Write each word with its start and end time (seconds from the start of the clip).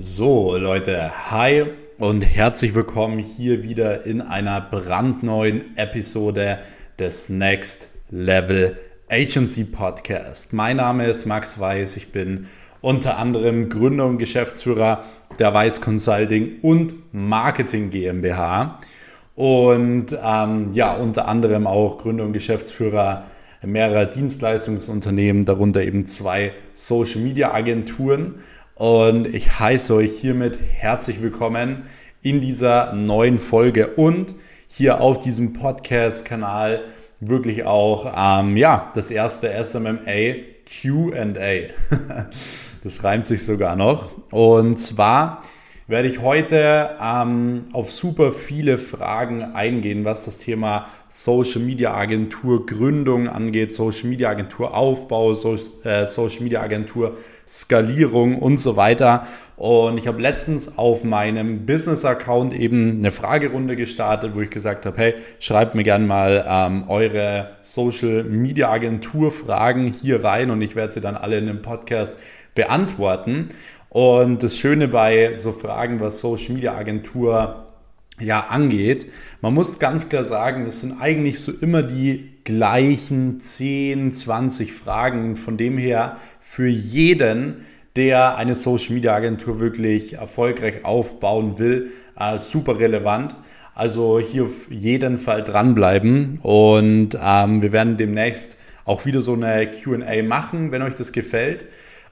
So, 0.00 0.56
Leute, 0.56 1.10
hi 1.28 1.64
und 1.98 2.20
herzlich 2.20 2.76
willkommen 2.76 3.18
hier 3.18 3.64
wieder 3.64 4.06
in 4.06 4.20
einer 4.20 4.60
brandneuen 4.60 5.76
Episode 5.76 6.60
des 7.00 7.30
Next 7.30 7.88
Level 8.08 8.78
Agency 9.10 9.64
Podcast. 9.64 10.52
Mein 10.52 10.76
Name 10.76 11.08
ist 11.08 11.26
Max 11.26 11.58
Weiß, 11.58 11.96
ich 11.96 12.12
bin 12.12 12.46
unter 12.80 13.18
anderem 13.18 13.68
Gründer 13.68 14.06
und 14.06 14.18
Geschäftsführer 14.18 15.02
der 15.40 15.52
Weiß 15.52 15.80
Consulting 15.80 16.60
und 16.62 16.94
Marketing 17.12 17.90
GmbH 17.90 18.78
und 19.34 20.16
ähm, 20.24 20.70
ja, 20.74 20.94
unter 20.94 21.26
anderem 21.26 21.66
auch 21.66 21.98
Gründer 21.98 22.22
und 22.22 22.32
Geschäftsführer 22.34 23.24
mehrerer 23.66 24.06
Dienstleistungsunternehmen, 24.06 25.44
darunter 25.44 25.82
eben 25.82 26.06
zwei 26.06 26.52
Social 26.72 27.20
Media 27.20 27.52
Agenturen 27.52 28.36
und 28.78 29.26
ich 29.26 29.58
heiße 29.58 29.92
euch 29.92 30.12
hiermit 30.12 30.60
herzlich 30.72 31.20
willkommen 31.20 31.82
in 32.22 32.40
dieser 32.40 32.92
neuen 32.92 33.40
Folge 33.40 33.88
und 33.88 34.36
hier 34.68 35.00
auf 35.00 35.18
diesem 35.18 35.52
Podcast-Kanal 35.52 36.84
wirklich 37.18 37.64
auch 37.64 38.12
ähm, 38.16 38.56
ja, 38.56 38.92
das 38.94 39.10
erste 39.10 39.52
SMMA 39.64 40.36
QA. 40.64 41.24
das 42.84 43.02
reimt 43.02 43.26
sich 43.26 43.44
sogar 43.44 43.74
noch. 43.74 44.12
Und 44.30 44.78
zwar 44.78 45.42
werde 45.88 46.06
ich 46.06 46.20
heute 46.20 46.90
ähm, 47.02 47.64
auf 47.72 47.90
super 47.90 48.30
viele 48.32 48.76
Fragen 48.76 49.42
eingehen, 49.54 50.04
was 50.04 50.26
das 50.26 50.36
Thema 50.36 50.86
Social 51.08 51.62
Media 51.62 51.94
Agentur 51.94 52.66
Gründung 52.66 53.26
angeht, 53.26 53.74
Social 53.74 54.06
Media 54.06 54.28
Agentur 54.28 54.76
Aufbau, 54.76 55.32
so, 55.32 55.56
äh, 55.84 56.04
Social 56.04 56.42
Media 56.42 56.60
Agentur 56.60 57.16
Skalierung 57.46 58.38
und 58.38 58.58
so 58.58 58.76
weiter. 58.76 59.26
Und 59.56 59.96
ich 59.96 60.06
habe 60.06 60.20
letztens 60.20 60.76
auf 60.76 61.04
meinem 61.04 61.64
Business-Account 61.64 62.52
eben 62.52 62.98
eine 62.98 63.10
Fragerunde 63.10 63.74
gestartet, 63.74 64.34
wo 64.34 64.42
ich 64.42 64.50
gesagt 64.50 64.84
habe, 64.84 64.96
hey, 64.98 65.14
schreibt 65.40 65.74
mir 65.74 65.84
gerne 65.84 66.06
mal 66.06 66.44
ähm, 66.46 66.84
eure 66.88 67.56
Social 67.62 68.24
Media 68.24 68.70
Agentur 68.70 69.30
Fragen 69.30 69.86
hier 69.86 70.22
rein 70.22 70.50
und 70.50 70.60
ich 70.60 70.76
werde 70.76 70.92
sie 70.92 71.00
dann 71.00 71.16
alle 71.16 71.38
in 71.38 71.46
dem 71.46 71.62
Podcast 71.62 72.18
beantworten. 72.54 73.48
Und 73.90 74.42
das 74.42 74.58
Schöne 74.58 74.88
bei 74.88 75.34
so 75.34 75.52
Fragen, 75.52 76.00
was 76.00 76.20
Social 76.20 76.54
Media 76.54 76.74
Agentur 76.74 77.66
ja 78.20 78.46
angeht, 78.48 79.06
man 79.40 79.54
muss 79.54 79.78
ganz 79.78 80.08
klar 80.08 80.24
sagen, 80.24 80.66
es 80.66 80.80
sind 80.80 81.00
eigentlich 81.00 81.40
so 81.40 81.52
immer 81.52 81.82
die 81.82 82.34
gleichen 82.44 83.40
10, 83.40 84.12
20 84.12 84.72
Fragen. 84.72 85.36
Von 85.36 85.56
dem 85.56 85.78
her 85.78 86.16
für 86.40 86.66
jeden, 86.66 87.64
der 87.96 88.36
eine 88.36 88.54
Social 88.54 88.94
Media 88.94 89.14
Agentur 89.14 89.60
wirklich 89.60 90.14
erfolgreich 90.14 90.84
aufbauen 90.84 91.58
will, 91.58 91.92
äh, 92.18 92.38
super 92.38 92.78
relevant. 92.80 93.36
Also 93.74 94.18
hier 94.18 94.44
auf 94.44 94.70
jeden 94.70 95.18
Fall 95.18 95.44
dranbleiben 95.44 96.40
und 96.42 97.16
ähm, 97.22 97.62
wir 97.62 97.70
werden 97.70 97.96
demnächst 97.96 98.58
auch 98.84 99.06
wieder 99.06 99.20
so 99.20 99.34
eine 99.34 99.70
QA 99.70 100.24
machen, 100.24 100.72
wenn 100.72 100.82
euch 100.82 100.96
das 100.96 101.12
gefällt. 101.12 101.66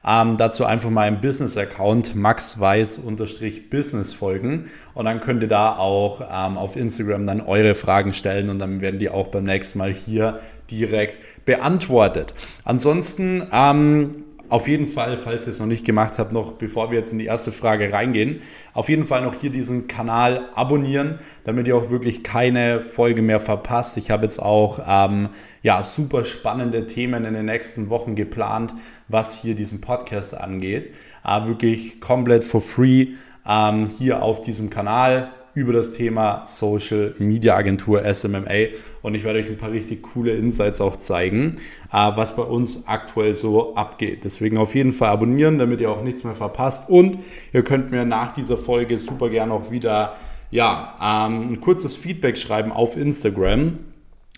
Ähm, 0.06 0.36
dazu 0.36 0.64
einfach 0.64 0.90
mal 0.90 1.08
im 1.08 1.20
Business-Account 1.20 2.14
maxweiß-business 2.14 4.12
folgen 4.12 4.70
und 4.94 5.04
dann 5.06 5.18
könnt 5.20 5.42
ihr 5.42 5.48
da 5.48 5.76
auch 5.76 6.20
ähm, 6.20 6.56
auf 6.56 6.76
Instagram 6.76 7.26
dann 7.26 7.40
eure 7.40 7.74
Fragen 7.74 8.12
stellen 8.12 8.48
und 8.48 8.60
dann 8.60 8.80
werden 8.80 9.00
die 9.00 9.10
auch 9.10 9.28
beim 9.28 9.44
nächsten 9.44 9.78
Mal 9.78 9.92
hier 9.92 10.38
direkt 10.70 11.18
beantwortet. 11.44 12.34
Ansonsten 12.64 13.48
ähm, 13.52 14.25
auf 14.48 14.68
jeden 14.68 14.86
Fall, 14.86 15.18
falls 15.18 15.46
ihr 15.46 15.52
es 15.52 15.60
noch 15.60 15.66
nicht 15.66 15.84
gemacht 15.84 16.18
habt, 16.18 16.32
noch 16.32 16.52
bevor 16.52 16.90
wir 16.90 16.98
jetzt 16.98 17.12
in 17.12 17.18
die 17.18 17.26
erste 17.26 17.52
Frage 17.52 17.92
reingehen, 17.92 18.40
auf 18.74 18.88
jeden 18.88 19.04
Fall 19.04 19.22
noch 19.22 19.34
hier 19.34 19.50
diesen 19.50 19.88
Kanal 19.88 20.48
abonnieren, 20.54 21.18
damit 21.44 21.66
ihr 21.66 21.76
auch 21.76 21.90
wirklich 21.90 22.22
keine 22.22 22.80
Folge 22.80 23.22
mehr 23.22 23.40
verpasst. 23.40 23.96
Ich 23.96 24.10
habe 24.10 24.24
jetzt 24.24 24.40
auch 24.40 24.80
ähm, 24.86 25.30
ja, 25.62 25.82
super 25.82 26.24
spannende 26.24 26.86
Themen 26.86 27.24
in 27.24 27.34
den 27.34 27.46
nächsten 27.46 27.90
Wochen 27.90 28.14
geplant, 28.14 28.72
was 29.08 29.40
hier 29.40 29.54
diesen 29.54 29.80
Podcast 29.80 30.36
angeht. 30.36 30.90
Äh, 31.24 31.46
wirklich 31.46 32.00
komplett 32.00 32.44
for 32.44 32.60
free 32.60 33.14
ähm, 33.48 33.86
hier 33.86 34.22
auf 34.22 34.40
diesem 34.40 34.70
Kanal 34.70 35.32
über 35.56 35.72
das 35.72 35.92
Thema 35.92 36.44
Social 36.44 37.14
Media 37.18 37.56
Agentur 37.56 38.02
SMMA 38.04 38.66
und 39.00 39.14
ich 39.14 39.24
werde 39.24 39.38
euch 39.38 39.48
ein 39.48 39.56
paar 39.56 39.72
richtig 39.72 40.02
coole 40.02 40.36
Insights 40.36 40.82
auch 40.82 40.96
zeigen, 40.96 41.52
äh, 41.90 42.10
was 42.14 42.36
bei 42.36 42.42
uns 42.42 42.86
aktuell 42.86 43.32
so 43.32 43.74
abgeht. 43.74 44.24
Deswegen 44.24 44.58
auf 44.58 44.74
jeden 44.74 44.92
Fall 44.92 45.08
abonnieren, 45.08 45.58
damit 45.58 45.80
ihr 45.80 45.90
auch 45.90 46.02
nichts 46.02 46.24
mehr 46.24 46.34
verpasst 46.34 46.90
und 46.90 47.20
ihr 47.54 47.64
könnt 47.64 47.90
mir 47.90 48.04
nach 48.04 48.32
dieser 48.32 48.58
Folge 48.58 48.98
super 48.98 49.30
gerne 49.30 49.54
auch 49.54 49.70
wieder 49.70 50.16
ja, 50.50 50.94
ähm, 51.02 51.54
ein 51.54 51.60
kurzes 51.60 51.96
Feedback 51.96 52.36
schreiben 52.36 52.70
auf 52.70 52.94
Instagram. 52.94 53.78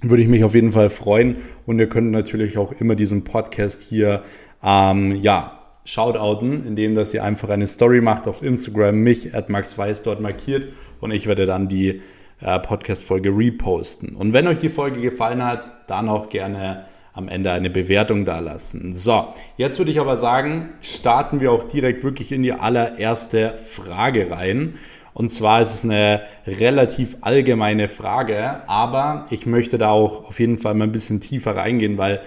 Würde 0.01 0.23
ich 0.23 0.29
mich 0.29 0.45
auf 0.45 0.55
jeden 0.55 0.71
Fall 0.71 0.89
freuen 0.89 1.39
und 1.67 1.81
ihr 1.81 1.89
könnt 1.89 2.13
natürlich 2.13 2.59
auch 2.59 2.71
immer 2.71 2.95
diesen 2.95 3.25
Podcast 3.25 3.83
hier 3.83 4.23
ähm, 4.63 5.17
ja, 5.21 5.58
shoutouten, 5.89 6.67
indem 6.67 6.95
dass 6.95 7.15
ihr 7.15 7.25
einfach 7.25 7.49
eine 7.49 7.67
Story 7.67 8.03
macht 8.03 8.27
auf 8.29 8.43
Instagram, 8.43 8.97
mich 8.97 9.35
at 9.35 9.49
Max 9.49 9.79
Weiß 9.79 10.03
dort 10.03 10.21
markiert 10.21 10.69
und 11.01 11.13
ich 11.13 11.27
werde 11.27 11.47
dann 11.47 11.69
die 11.69 12.03
äh, 12.43 12.59
Podcast-Folge 12.59 13.31
reposten. 13.31 14.15
Und 14.15 14.35
wenn 14.35 14.47
euch 14.49 14.59
die 14.59 14.69
Folge 14.69 15.01
gefallen 15.01 15.43
hat, 15.43 15.71
dann 15.87 16.11
auch 16.11 16.29
gerne 16.29 16.85
am 17.15 17.27
Ende 17.29 17.53
eine 17.53 17.71
Bewertung 17.71 18.27
da 18.27 18.41
lassen. 18.41 18.93
So, 18.93 19.29
jetzt 19.57 19.79
würde 19.79 19.91
ich 19.91 19.99
aber 19.99 20.19
sagen, 20.19 20.69
starten 20.83 21.41
wir 21.41 21.53
auch 21.53 21.63
direkt 21.63 22.05
wirklich 22.05 22.33
in 22.33 22.43
die 22.43 22.53
allererste 22.53 23.57
Frage 23.57 24.31
rein. 24.31 24.75
Und 25.15 25.31
zwar 25.31 25.63
ist 25.63 25.75
es 25.75 25.85
eine 25.85 26.21
relativ 26.47 27.17
allgemeine 27.23 27.89
Frage, 27.89 28.61
aber 28.69 29.27
ich 29.31 29.47
möchte 29.47 29.79
da 29.79 29.89
auch 29.89 30.27
auf 30.29 30.39
jeden 30.39 30.59
Fall 30.59 30.75
mal 30.75 30.85
ein 30.85 30.93
bisschen 30.93 31.21
tiefer 31.21 31.57
reingehen, 31.57 31.97
weil 31.97 32.21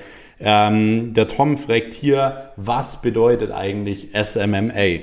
ähm, 0.43 1.13
der 1.13 1.27
Tom 1.27 1.57
fragt 1.57 1.93
hier, 1.93 2.51
was 2.57 3.01
bedeutet 3.01 3.51
eigentlich 3.51 4.09
SMMA? 4.13 5.01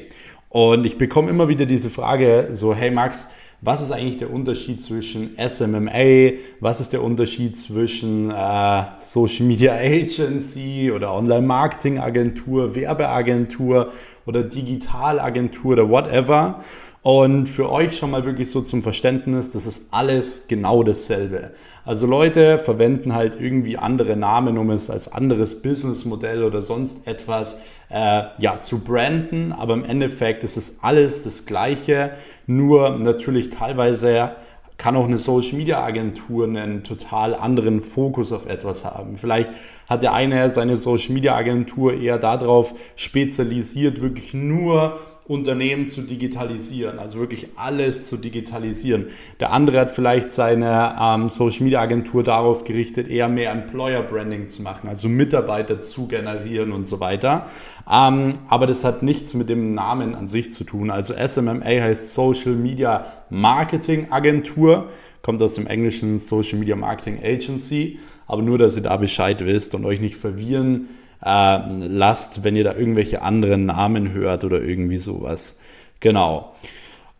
Und 0.48 0.86
ich 0.86 0.98
bekomme 0.98 1.30
immer 1.30 1.48
wieder 1.48 1.66
diese 1.66 1.90
Frage, 1.90 2.48
so, 2.52 2.74
hey 2.74 2.90
Max, 2.90 3.28
was 3.60 3.82
ist 3.82 3.90
eigentlich 3.90 4.18
der 4.18 4.32
Unterschied 4.32 4.80
zwischen 4.80 5.36
SMMA, 5.36 6.38
was 6.60 6.80
ist 6.80 6.92
der 6.92 7.02
Unterschied 7.02 7.56
zwischen 7.56 8.30
äh, 8.30 8.82
Social 9.00 9.46
Media 9.46 9.74
Agency 9.74 10.92
oder 10.94 11.12
Online 11.12 11.46
Marketing 11.46 11.98
Agentur, 11.98 12.76
Werbeagentur 12.76 13.92
oder 14.26 14.44
Digitalagentur 14.44 15.72
oder 15.72 15.88
whatever. 15.88 16.62
Und 17.08 17.48
für 17.48 17.72
euch 17.72 17.96
schon 17.96 18.10
mal 18.10 18.26
wirklich 18.26 18.50
so 18.50 18.60
zum 18.60 18.82
Verständnis, 18.82 19.52
das 19.52 19.64
ist 19.64 19.94
alles 19.94 20.44
genau 20.46 20.82
dasselbe. 20.82 21.52
Also 21.86 22.06
Leute 22.06 22.58
verwenden 22.58 23.14
halt 23.14 23.40
irgendwie 23.40 23.78
andere 23.78 24.14
Namen, 24.14 24.58
um 24.58 24.68
es 24.68 24.90
als 24.90 25.10
anderes 25.10 25.62
Businessmodell 25.62 26.42
oder 26.44 26.60
sonst 26.60 27.06
etwas 27.06 27.62
äh, 27.88 28.24
ja, 28.38 28.60
zu 28.60 28.80
branden. 28.80 29.52
Aber 29.52 29.72
im 29.72 29.86
Endeffekt 29.86 30.44
ist 30.44 30.58
es 30.58 30.80
alles 30.82 31.24
das 31.24 31.46
Gleiche, 31.46 32.10
nur 32.46 32.90
natürlich 32.98 33.48
teilweise 33.48 34.32
kann 34.76 34.94
auch 34.94 35.06
eine 35.06 35.18
Social 35.18 35.56
Media 35.56 35.82
Agentur 35.82 36.44
einen 36.44 36.84
total 36.84 37.34
anderen 37.34 37.80
Fokus 37.80 38.32
auf 38.32 38.46
etwas 38.46 38.84
haben. 38.84 39.16
Vielleicht 39.16 39.50
hat 39.88 40.02
der 40.02 40.12
eine 40.12 40.50
seine 40.50 40.76
Social 40.76 41.14
Media 41.14 41.34
Agentur 41.34 41.94
eher 41.94 42.18
darauf 42.18 42.74
spezialisiert, 42.96 44.02
wirklich 44.02 44.34
nur 44.34 44.98
Unternehmen 45.28 45.86
zu 45.86 46.00
digitalisieren, 46.00 46.98
also 46.98 47.20
wirklich 47.20 47.48
alles 47.54 48.04
zu 48.04 48.16
digitalisieren. 48.16 49.08
Der 49.38 49.52
andere 49.52 49.78
hat 49.78 49.90
vielleicht 49.90 50.30
seine 50.30 50.96
ähm, 51.00 51.28
Social 51.28 51.64
Media 51.64 51.80
Agentur 51.80 52.22
darauf 52.24 52.64
gerichtet, 52.64 53.08
eher 53.08 53.28
mehr 53.28 53.52
Employer 53.52 54.02
Branding 54.02 54.48
zu 54.48 54.62
machen, 54.62 54.88
also 54.88 55.10
Mitarbeiter 55.10 55.80
zu 55.80 56.08
generieren 56.08 56.72
und 56.72 56.86
so 56.86 56.98
weiter. 56.98 57.46
Ähm, 57.90 58.34
aber 58.48 58.66
das 58.66 58.84
hat 58.84 59.02
nichts 59.02 59.34
mit 59.34 59.50
dem 59.50 59.74
Namen 59.74 60.14
an 60.14 60.26
sich 60.26 60.50
zu 60.50 60.64
tun. 60.64 60.90
Also 60.90 61.14
SMMA 61.14 61.62
heißt 61.62 62.14
Social 62.14 62.54
Media 62.54 63.04
Marketing 63.28 64.10
Agentur, 64.10 64.88
kommt 65.20 65.42
aus 65.42 65.52
dem 65.54 65.66
englischen 65.66 66.16
Social 66.16 66.58
Media 66.58 66.74
Marketing 66.74 67.18
Agency. 67.22 67.98
Aber 68.26 68.40
nur, 68.40 68.56
dass 68.56 68.76
ihr 68.76 68.82
da 68.82 68.96
Bescheid 68.96 69.44
wisst 69.44 69.74
und 69.74 69.84
euch 69.84 70.00
nicht 70.00 70.16
verwirren 70.16 70.88
äh, 71.24 71.58
lasst, 71.68 72.44
wenn 72.44 72.56
ihr 72.56 72.64
da 72.64 72.74
irgendwelche 72.74 73.22
anderen 73.22 73.66
Namen 73.66 74.12
hört 74.12 74.44
oder 74.44 74.62
irgendwie 74.62 74.98
sowas. 74.98 75.56
Genau. 76.00 76.54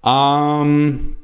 Ähm, 0.05 1.17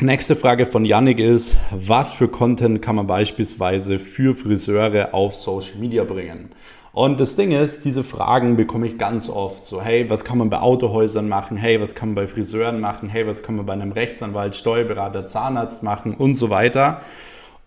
nächste 0.00 0.36
Frage 0.36 0.66
von 0.66 0.84
Yannick 0.84 1.20
ist, 1.20 1.56
was 1.70 2.12
für 2.12 2.28
Content 2.28 2.82
kann 2.82 2.96
man 2.96 3.06
beispielsweise 3.06 3.98
für 3.98 4.34
Friseure 4.34 5.14
auf 5.14 5.34
Social 5.34 5.78
Media 5.78 6.04
bringen? 6.04 6.50
Und 6.96 7.20
das 7.20 7.36
Ding 7.36 7.52
ist, 7.52 7.84
diese 7.84 8.02
Fragen 8.02 8.56
bekomme 8.56 8.86
ich 8.86 8.96
ganz 8.96 9.28
oft. 9.28 9.66
So, 9.66 9.82
hey, 9.82 10.08
was 10.08 10.24
kann 10.24 10.38
man 10.38 10.48
bei 10.48 10.60
Autohäusern 10.60 11.28
machen? 11.28 11.58
Hey, 11.58 11.78
was 11.78 11.94
kann 11.94 12.08
man 12.08 12.14
bei 12.14 12.26
Friseuren 12.26 12.80
machen? 12.80 13.10
Hey, 13.10 13.26
was 13.26 13.42
kann 13.42 13.56
man 13.56 13.66
bei 13.66 13.74
einem 13.74 13.92
Rechtsanwalt, 13.92 14.56
Steuerberater, 14.56 15.26
Zahnarzt 15.26 15.82
machen 15.82 16.14
und 16.14 16.32
so 16.32 16.48
weiter. 16.48 17.02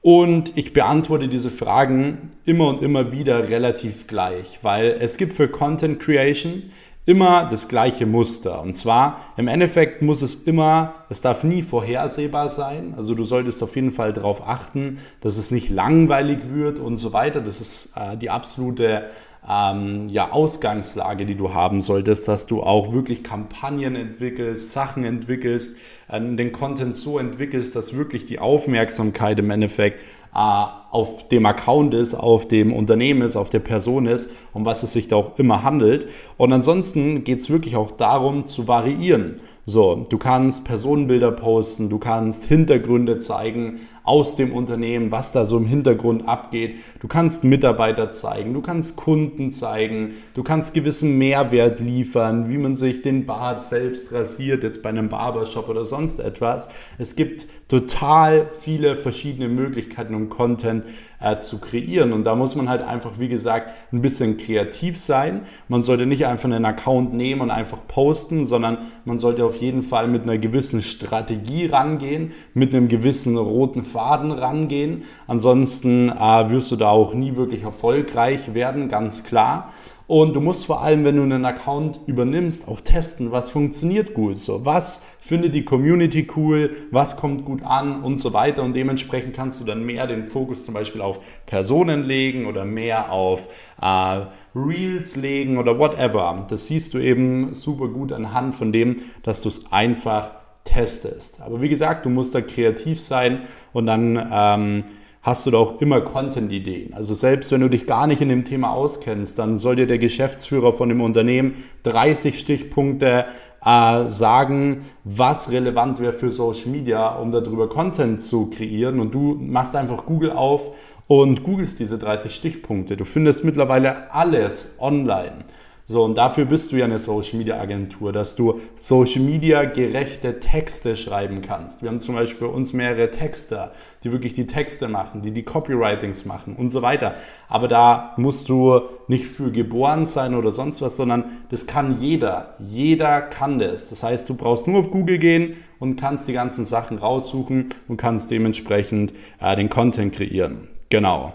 Und 0.01 0.57
ich 0.57 0.71
beantworte 0.71 1.27
diese 1.27 1.49
Fragen 1.49 2.31
immer 2.45 2.69
und 2.69 2.81
immer 2.81 3.11
wieder 3.11 3.49
relativ 3.49 4.07
gleich, 4.07 4.59
weil 4.61 4.97
es 4.99 5.17
gibt 5.17 5.33
für 5.33 5.49
Content 5.49 5.99
Creation 5.99 6.63
immer 7.05 7.49
das 7.49 7.67
gleiche 7.67 8.05
Muster. 8.05 8.61
Und 8.61 8.73
zwar, 8.73 9.19
im 9.35 9.47
Endeffekt 9.47 10.01
muss 10.01 10.21
es 10.21 10.35
immer, 10.35 10.93
es 11.09 11.21
darf 11.21 11.43
nie 11.43 11.63
vorhersehbar 11.63 12.49
sein. 12.49 12.93
Also 12.95 13.15
du 13.15 13.23
solltest 13.23 13.63
auf 13.63 13.75
jeden 13.75 13.91
Fall 13.91 14.13
darauf 14.13 14.47
achten, 14.47 14.99
dass 15.19 15.37
es 15.37 15.49
nicht 15.49 15.69
langweilig 15.69 16.53
wird 16.53 16.77
und 16.77 16.97
so 16.97 17.11
weiter. 17.11 17.41
Das 17.41 17.59
ist 17.59 17.93
äh, 17.95 18.15
die 18.15 18.29
absolute 18.29 19.09
ähm, 19.49 20.07
ja, 20.09 20.31
Ausgangslage, 20.31 21.25
die 21.25 21.35
du 21.35 21.53
haben 21.53 21.81
solltest, 21.81 22.27
dass 22.27 22.45
du 22.45 22.61
auch 22.61 22.93
wirklich 22.93 23.23
Kampagnen 23.23 23.95
entwickelst, 23.95 24.71
Sachen 24.71 25.03
entwickelst, 25.03 25.77
äh, 26.07 26.21
den 26.21 26.51
Content 26.51 26.95
so 26.95 27.17
entwickelst, 27.17 27.75
dass 27.75 27.95
wirklich 27.95 28.25
die 28.25 28.37
Aufmerksamkeit 28.37 29.39
im 29.39 29.49
Endeffekt 29.49 30.01
äh, 30.35 30.65
auf 30.91 31.27
dem 31.29 31.47
Account 31.47 31.95
ist, 31.95 32.13
auf 32.13 32.47
dem 32.47 32.71
Unternehmen 32.71 33.23
ist, 33.23 33.35
auf 33.35 33.49
der 33.49 33.59
Person 33.59 34.05
ist, 34.05 34.29
um 34.53 34.65
was 34.65 34.83
es 34.83 34.93
sich 34.93 35.07
da 35.07 35.15
auch 35.15 35.39
immer 35.39 35.63
handelt. 35.63 36.07
Und 36.37 36.53
ansonsten 36.53 37.23
geht 37.23 37.39
es 37.39 37.49
wirklich 37.49 37.75
auch 37.75 37.91
darum 37.91 38.45
zu 38.45 38.67
variieren. 38.67 39.37
So, 39.65 40.03
du 40.09 40.17
kannst 40.17 40.65
Personenbilder 40.65 41.31
posten, 41.31 41.89
du 41.89 41.99
kannst 41.99 42.45
Hintergründe 42.45 43.19
zeigen 43.19 43.79
aus 44.09 44.35
dem 44.35 44.53
Unternehmen, 44.53 45.11
was 45.11 45.31
da 45.33 45.45
so 45.45 45.55
im 45.55 45.67
Hintergrund 45.67 46.27
abgeht. 46.27 46.79
Du 46.99 47.07
kannst 47.07 47.43
Mitarbeiter 47.43 48.09
zeigen, 48.09 48.55
du 48.55 48.61
kannst 48.61 48.95
Kunden 48.95 49.51
zeigen, 49.51 50.15
du 50.33 50.41
kannst 50.41 50.73
gewissen 50.73 51.19
Mehrwert 51.19 51.79
liefern, 51.79 52.49
wie 52.49 52.57
man 52.57 52.73
sich 52.73 53.03
den 53.03 53.27
Bart 53.27 53.61
selbst 53.61 54.11
rasiert, 54.11 54.63
jetzt 54.63 54.81
bei 54.81 54.89
einem 54.89 55.09
Barbershop 55.09 55.69
oder 55.69 55.85
sonst 55.85 56.19
etwas. 56.19 56.69
Es 56.97 57.15
gibt 57.15 57.45
total 57.67 58.49
viele 58.59 58.95
verschiedene 58.95 59.47
Möglichkeiten, 59.47 60.15
um 60.15 60.29
Content 60.29 60.85
äh, 61.19 61.37
zu 61.37 61.59
kreieren. 61.59 62.11
Und 62.11 62.23
da 62.23 62.33
muss 62.33 62.55
man 62.55 62.67
halt 62.67 62.81
einfach, 62.81 63.19
wie 63.19 63.27
gesagt, 63.27 63.69
ein 63.93 64.01
bisschen 64.01 64.37
kreativ 64.37 64.97
sein. 64.97 65.41
Man 65.67 65.83
sollte 65.83 66.07
nicht 66.07 66.25
einfach 66.25 66.45
einen 66.45 66.65
Account 66.65 67.13
nehmen 67.13 67.41
und 67.41 67.51
einfach 67.51 67.85
posten, 67.87 68.43
sondern 68.43 68.79
man 69.05 69.19
sollte 69.19 69.45
auf 69.45 69.57
jeden 69.57 69.83
Fall 69.83 70.07
mit 70.07 70.23
einer 70.23 70.39
gewissen 70.39 70.81
Strategie 70.81 71.67
rangehen, 71.67 72.31
mit 72.55 72.73
einem 72.73 72.87
gewissen 72.87 73.37
roten 73.37 73.83
Faden 73.83 73.98
rangehen. 74.07 75.03
Ansonsten 75.27 76.09
äh, 76.09 76.49
wirst 76.49 76.71
du 76.71 76.75
da 76.75 76.89
auch 76.89 77.13
nie 77.13 77.35
wirklich 77.35 77.63
erfolgreich 77.63 78.53
werden, 78.53 78.89
ganz 78.89 79.23
klar. 79.23 79.71
Und 80.09 80.35
du 80.35 80.41
musst 80.41 80.65
vor 80.65 80.81
allem, 80.81 81.05
wenn 81.05 81.17
du 81.17 81.21
einen 81.21 81.45
Account 81.45 81.99
übernimmst, 82.07 82.67
auch 82.67 82.81
testen, 82.81 83.31
was 83.31 83.51
funktioniert 83.51 84.15
gut. 84.15 84.39
So, 84.39 84.65
was 84.65 85.03
findet 85.19 85.53
die 85.53 85.63
Community 85.63 86.27
cool, 86.35 86.75
was 86.89 87.15
kommt 87.15 87.45
gut 87.45 87.61
an 87.61 88.01
und 88.01 88.19
so 88.19 88.33
weiter. 88.33 88.63
Und 88.63 88.75
dementsprechend 88.75 89.35
kannst 89.35 89.61
du 89.61 89.65
dann 89.65 89.85
mehr 89.85 90.07
den 90.07 90.23
Fokus 90.23 90.65
zum 90.65 90.73
Beispiel 90.73 91.01
auf 91.01 91.19
Personen 91.45 92.05
legen 92.05 92.47
oder 92.47 92.65
mehr 92.65 93.11
auf 93.11 93.49
äh, 93.79 94.25
Reels 94.55 95.15
legen 95.15 95.59
oder 95.59 95.77
whatever. 95.77 96.43
Das 96.49 96.65
siehst 96.65 96.95
du 96.95 96.97
eben 96.97 97.53
super 97.53 97.87
gut 97.87 98.11
anhand 98.11 98.55
von 98.55 98.71
dem, 98.71 98.95
dass 99.21 99.41
du 99.41 99.49
es 99.49 99.71
einfach 99.71 100.38
testest. 100.63 101.41
Aber 101.41 101.61
wie 101.61 101.69
gesagt, 101.69 102.05
du 102.05 102.09
musst 102.09 102.35
da 102.35 102.41
kreativ 102.41 103.01
sein 103.01 103.41
und 103.73 103.85
dann 103.85 104.29
ähm, 104.31 104.83
hast 105.21 105.45
du 105.45 105.51
da 105.51 105.57
auch 105.57 105.81
immer 105.81 106.01
Content-Ideen. 106.01 106.93
Also 106.93 107.13
selbst 107.13 107.51
wenn 107.51 107.61
du 107.61 107.69
dich 107.69 107.85
gar 107.85 108.07
nicht 108.07 108.21
in 108.21 108.29
dem 108.29 108.45
Thema 108.45 108.71
auskennst, 108.71 109.37
dann 109.37 109.57
soll 109.57 109.75
dir 109.75 109.87
der 109.87 109.97
Geschäftsführer 109.97 110.73
von 110.73 110.89
dem 110.89 111.01
Unternehmen 111.01 111.63
30 111.83 112.39
Stichpunkte 112.39 113.25
äh, 113.63 114.09
sagen, 114.09 114.85
was 115.03 115.51
relevant 115.51 115.99
wäre 115.99 116.13
für 116.13 116.31
Social 116.31 116.69
Media, 116.69 117.15
um 117.15 117.31
darüber 117.31 117.67
Content 117.67 118.21
zu 118.21 118.49
kreieren. 118.49 118.99
Und 118.99 119.13
du 119.13 119.37
machst 119.39 119.75
einfach 119.75 120.05
Google 120.05 120.31
auf 120.31 120.71
und 121.07 121.43
googelst 121.43 121.79
diese 121.79 121.97
30 121.97 122.33
Stichpunkte. 122.33 122.95
Du 122.95 123.03
findest 123.03 123.43
mittlerweile 123.43 124.13
alles 124.13 124.75
online. 124.79 125.43
So, 125.91 126.03
und 126.03 126.19
dafür 126.19 126.45
bist 126.45 126.71
du 126.71 126.75
ja 126.75 126.85
eine 126.85 126.99
Social 126.99 127.39
Media 127.39 127.59
Agentur, 127.59 128.13
dass 128.13 128.35
du 128.35 128.59
Social 128.75 129.23
Media 129.23 129.63
gerechte 129.63 130.39
Texte 130.39 130.95
schreiben 130.95 131.41
kannst. 131.41 131.81
Wir 131.81 131.89
haben 131.89 131.99
zum 131.99 132.13
Beispiel 132.13 132.47
bei 132.47 132.53
uns 132.53 132.73
mehrere 132.73 133.09
Texter, 133.09 133.71
die 134.03 134.11
wirklich 134.11 134.33
die 134.33 134.45
Texte 134.45 134.87
machen, 134.87 135.23
die 135.23 135.31
die 135.31 135.41
Copywritings 135.41 136.25
machen 136.25 136.55
und 136.55 136.69
so 136.69 136.83
weiter. 136.83 137.15
Aber 137.47 137.67
da 137.67 138.13
musst 138.17 138.49
du 138.49 138.81
nicht 139.07 139.25
für 139.25 139.51
geboren 139.51 140.05
sein 140.05 140.35
oder 140.35 140.51
sonst 140.51 140.79
was, 140.79 140.95
sondern 140.95 141.23
das 141.49 141.65
kann 141.65 141.99
jeder. 141.99 142.53
Jeder 142.59 143.21
kann 143.21 143.57
das. 143.57 143.89
Das 143.89 144.03
heißt, 144.03 144.29
du 144.29 144.35
brauchst 144.35 144.67
nur 144.67 144.81
auf 144.81 144.91
Google 144.91 145.17
gehen 145.17 145.55
und 145.79 145.95
kannst 145.95 146.27
die 146.27 146.33
ganzen 146.33 146.65
Sachen 146.65 146.99
raussuchen 146.99 147.69
und 147.87 147.97
kannst 147.97 148.29
dementsprechend 148.29 149.11
äh, 149.41 149.55
den 149.55 149.69
Content 149.69 150.13
kreieren. 150.13 150.67
Genau. 150.89 151.33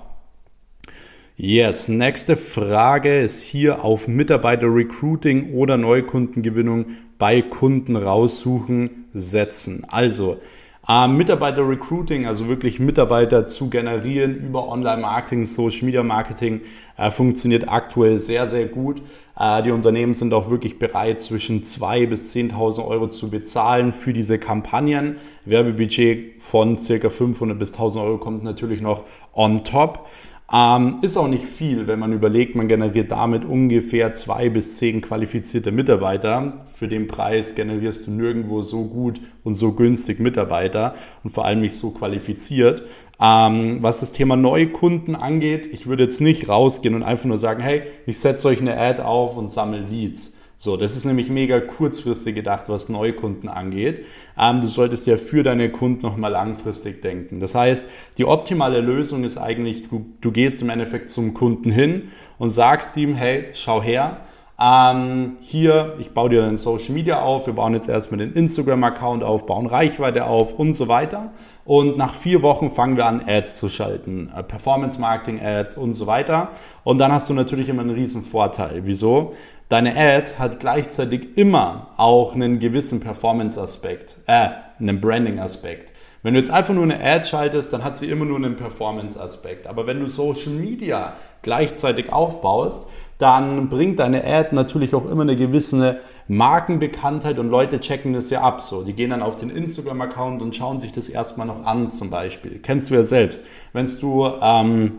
Yes, 1.37 1.89
nächste 1.89 2.37
Frage 2.37 3.19
ist 3.19 3.43
hier 3.43 3.85
auf 3.85 4.07
Mitarbeiter-Recruiting 4.07 5.53
oder 5.55 5.77
Neukundengewinnung 5.77 6.87
bei 7.19 7.43
Kunden 7.43 7.97
raussuchen 7.97 9.07
setzen. 9.15 9.85
Also 9.89 10.39
äh, 10.87 11.09
Mitarbeiter-Recruiting, 11.09 12.27
also 12.27 12.47
wirklich 12.47 12.79
Mitarbeiter 12.79 13.47
zu 13.47 13.69
generieren 13.69 14.37
über 14.37 14.69
Online-Marketing, 14.69 15.45
Social-Media-Marketing, 15.45 16.61
äh, 16.99 17.11
funktioniert 17.11 17.69
aktuell 17.69 18.19
sehr, 18.19 18.47
sehr 18.47 18.67
gut. 18.67 19.03
Äh, 19.37 19.65
die 19.65 19.73
Unternehmen 19.73 20.15
sind 20.15 20.33
auch 20.35 20.51
wirklich 20.51 20.79
bereit, 20.79 21.21
zwischen 21.21 21.65
2.000 21.65 22.07
bis 22.07 22.33
10.000 22.33 22.87
Euro 22.87 23.09
zu 23.09 23.29
bezahlen 23.29 23.93
für 23.93 24.13
diese 24.13 24.39
Kampagnen. 24.39 25.17
Werbebudget 25.47 26.41
von 26.41 26.79
circa 26.79 27.11
500 27.11 27.59
bis 27.59 27.75
1.000 27.77 28.05
Euro 28.05 28.19
kommt 28.19 28.45
natürlich 28.45 28.81
noch 28.81 29.03
on 29.33 29.65
top. 29.65 30.07
Ähm, 30.53 30.99
ist 31.01 31.17
auch 31.17 31.27
nicht 31.27 31.45
viel, 31.45 31.87
wenn 31.87 31.99
man 31.99 32.13
überlegt, 32.13 32.55
man 32.55 32.69
generiert 32.69 33.11
damit 33.11 33.47
ungefähr 33.47 34.13
zwei 34.13 34.51
bis 34.51 34.77
zehn 34.77 35.01
qualifizierte 35.01 35.73
Mitarbeiter. 35.73 36.65
Für 36.67 36.87
den 36.87 37.07
Preis 37.07 37.55
generierst 37.55 38.07
du 38.07 38.11
nirgendwo 38.11 38.61
so 38.61 38.85
gut 38.85 39.21
und 39.43 39.55
so 39.55 39.73
günstig 39.73 40.21
Mitarbeiter 40.21 40.95
und 41.23 41.31
vor 41.31 41.47
allem 41.47 41.63
nicht 41.63 41.75
so 41.75 41.91
qualifiziert. 41.91 42.83
Ähm, 43.19 43.79
was 43.81 44.01
das 44.01 44.13
Thema 44.13 44.37
Neukunden 44.37 45.17
angeht, 45.17 45.67
ich 45.73 45.87
würde 45.87 46.03
jetzt 46.03 46.21
nicht 46.21 46.49
rausgehen 46.49 46.95
und 46.95 47.03
einfach 47.03 47.25
nur 47.25 47.39
sagen, 47.39 47.63
hey, 47.63 47.83
ich 48.07 48.19
setze 48.19 48.49
euch 48.49 48.61
eine 48.61 48.79
Ad 48.79 49.01
auf 49.01 49.39
und 49.39 49.49
sammle 49.49 49.81
Leads. 49.81 50.34
So, 50.65 50.79
das 50.79 50.97
ist 50.97 51.05
nämlich 51.05 51.29
mega 51.29 51.61
kurzfristig 51.61 52.37
gedacht, 52.37 52.71
was 52.71 52.89
Neukunden 52.89 53.51
angeht. 53.51 54.01
Ähm, 54.39 54.63
du 54.63 54.67
solltest 54.67 55.07
ja 55.07 55.19
für 55.19 55.43
deine 55.43 55.71
Kunden 55.71 56.01
nochmal 56.01 56.33
langfristig 56.33 57.03
denken. 57.03 57.39
Das 57.39 57.55
heißt, 57.55 57.87
die 58.17 58.25
optimale 58.25 58.81
Lösung 58.81 59.25
ist 59.25 59.37
eigentlich, 59.37 59.87
du, 59.91 60.07
du 60.23 60.33
gehst 60.33 60.63
im 60.63 60.71
Endeffekt 60.71 61.11
zum 61.11 61.35
Kunden 61.35 61.71
hin 61.71 62.05
und 62.39 62.49
sagst 62.49 62.97
ihm, 62.97 63.15
hey, 63.15 63.49
schau 63.53 63.83
her, 63.83 64.23
ähm, 64.61 65.37
hier, 65.41 65.97
ich 65.99 66.13
baue 66.13 66.31
dir 66.31 66.43
dann 66.43 66.57
Social 66.57 66.93
Media 66.95 67.21
auf, 67.21 67.47
wir 67.47 67.55
bauen 67.55 67.75
jetzt 67.75 67.89
erstmal 67.89 68.19
den 68.19 68.33
Instagram-Account 68.33 69.25
auf, 69.25 69.47
bauen 69.47 69.67
Reichweite 69.67 70.27
auf 70.27 70.53
und 70.53 70.75
so 70.75 70.87
weiter. 70.87 71.33
Und 71.65 71.97
nach 71.97 72.15
vier 72.15 72.43
Wochen 72.43 72.71
fangen 72.71 72.97
wir 72.97 73.07
an, 73.07 73.23
Ads 73.27 73.57
zu 73.57 73.69
schalten, 73.69 74.31
äh, 74.37 74.43
Performance-Marketing-Ads 74.43 75.77
und 75.77 75.95
so 75.95 76.07
weiter. 76.07 76.51
Und 76.85 76.99
dann 76.99 77.11
hast 77.11 77.29
du 77.29 77.35
natürlich 77.35 77.69
immer 77.69 77.83
einen 77.83 77.95
riesen 77.95 78.23
Vorteil. 78.23 78.83
Wieso? 78.85 79.33
Deine 79.69 79.97
Ad 79.97 80.35
hat 80.39 80.61
gleichzeitig 80.61 81.37
immer 81.37 81.89
auch 81.97 82.35
einen 82.35 82.61
gewissen 82.61 83.01
Performance-Aspekt, 83.01 84.19
äh, 84.27 84.51
einen 84.79 85.01
Branding-Aspekt. 85.01 85.94
Wenn 86.25 86.33
du 86.33 86.41
jetzt 86.41 86.51
einfach 86.51 86.73
nur 86.73 86.85
eine 86.85 87.05
Ad 87.05 87.27
schaltest, 87.27 87.75
dann 87.75 87.85
hat 87.85 87.99
sie 87.99 88.09
immer 88.09 88.25
nur 88.25 88.39
einen 88.39 88.57
Performance-Aspekt. 88.57 89.67
Aber 89.67 89.87
wenn 89.87 90.01
du 90.01 90.07
Social 90.07 90.55
Media 90.55 91.17
gleichzeitig 91.43 92.15
aufbaust, 92.15 92.89
dann 93.19 93.69
bringt 93.69 93.99
deine 93.99 94.25
Ad 94.25 94.55
natürlich 94.55 94.95
auch 94.95 95.05
immer 95.05 95.21
eine 95.21 95.37
gewisse 95.37 96.01
Markenbekanntheit 96.27 97.39
und 97.39 97.51
Leute 97.51 97.79
checken 97.79 98.15
das 98.15 98.31
ja 98.31 98.41
ab. 98.41 98.63
So, 98.63 98.85
die 98.85 98.95
gehen 98.95 99.11
dann 99.11 99.21
auf 99.21 99.37
den 99.37 99.51
Instagram-Account 99.51 100.41
und 100.41 100.57
schauen 100.57 100.81
sich 100.81 100.93
das 100.93 101.11
erstmal 101.11 101.47
noch 101.47 101.67
an, 101.67 101.91
zum 101.91 102.09
Beispiel. 102.09 102.59
Kennst 102.63 102.89
du 102.89 102.95
ja 102.95 103.05
selbst. 103.05 103.45
Wenn 103.75 103.87
du 104.01 104.27
ähm, 104.41 104.93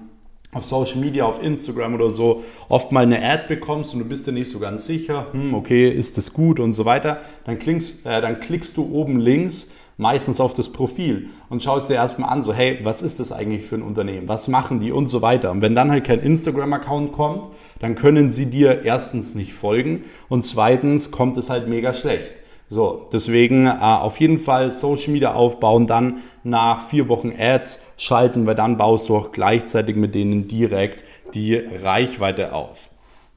auf 0.52 0.64
Social 0.64 1.00
Media, 1.00 1.26
auf 1.26 1.42
Instagram 1.42 1.96
oder 1.96 2.12
so 2.12 2.44
oft 2.70 2.92
mal 2.92 3.02
eine 3.02 3.28
Ad 3.28 3.46
bekommst 3.48 3.94
und 3.94 4.00
du 4.00 4.06
bist 4.06 4.28
dir 4.28 4.32
nicht 4.32 4.52
so 4.52 4.60
ganz 4.60 4.86
sicher, 4.86 5.26
hm, 5.32 5.56
okay, 5.56 5.90
ist 5.90 6.20
das 6.20 6.34
gut 6.34 6.60
und 6.60 6.72
so 6.72 6.86
weiter, 6.86 7.20
dann, 7.46 7.58
klickst, 7.58 8.06
äh, 8.06 8.22
dann 8.22 8.40
klickst 8.40 8.78
du 8.78 8.88
oben 8.94 9.18
links 9.18 9.70
meistens 9.98 10.42
auf 10.42 10.54
das 10.54 10.70
Profil 10.70 11.30
und 11.50 11.64
schaust 11.64 11.90
dir 11.90 11.96
erstmal 11.96 12.30
an, 12.30 12.42
so 12.42 12.54
hey, 12.54 12.80
was 12.84 13.02
ist 13.02 13.20
das 13.20 13.32
eigentlich 13.32 13.66
für 13.66 13.76
ein 13.76 13.82
Unternehmen? 13.82 14.28
Was 14.28 14.48
machen 14.48 14.80
die 14.80 14.92
und 14.92 15.08
so 15.08 15.22
weiter. 15.22 15.52
Und 15.52 15.62
wenn 15.62 15.76
dann 15.76 15.92
halt 15.92 16.06
kein 16.06 16.20
Instagram-Account 16.20 17.12
kommt, 17.12 17.50
dann 17.80 17.96
können 17.96 18.30
sie 18.30 18.48
dir 18.48 18.84
erstens 18.84 19.36
nicht 19.36 19.54
folgen 19.54 20.04
und 20.28 20.44
zweitens 20.44 21.12
kommt 21.12 21.38
es 21.38 21.50
halt 21.50 21.68
mega 21.68 21.94
schlecht. 21.94 22.42
So, 22.68 23.06
deswegen 23.14 23.68
äh, 23.68 23.78
auf 23.80 24.20
jeden 24.20 24.40
Fall 24.40 24.72
Social 24.72 25.14
Media 25.14 25.34
aufbauen, 25.34 25.86
dann 25.86 26.22
nach 26.44 26.82
vier 26.82 27.08
Wochen 27.10 27.32
Ads 27.38 27.82
schalten, 27.98 28.48
weil 28.48 28.56
dann 28.56 28.78
baust 28.78 29.08
du 29.08 29.18
auch 29.18 29.32
gleichzeitig 29.32 29.96
mit 29.96 30.16
denen 30.16 30.48
direkt 30.48 31.04
die 31.36 31.56
Reichweite 31.56 32.54
auf. 32.54 32.90